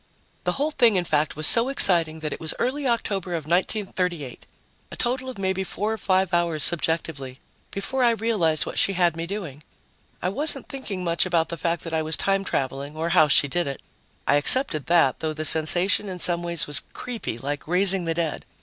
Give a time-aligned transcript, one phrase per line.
[0.45, 4.47] The whole thing, in fact, was so exciting that it was early October of 1938
[4.91, 7.39] a total of maybe four or five hours subjectively
[7.69, 9.61] before I realized what she had me doing.
[10.19, 13.47] I wasn't thinking much about the fact that I was time traveling or how she
[13.47, 13.79] did it;
[14.25, 18.43] I accepted that, though the sensation in some ways was creepy, like raising the dead.